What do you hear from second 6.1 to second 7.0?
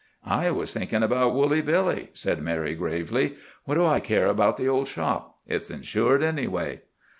anyway."